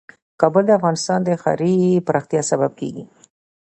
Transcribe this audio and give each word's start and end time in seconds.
کابل 0.41 0.63
د 0.67 0.71
افغانستان 0.79 1.19
د 1.23 1.29
ښاري 1.41 1.73
پراختیا 2.07 2.41
سبب 2.51 2.71
کېږي. 2.79 3.03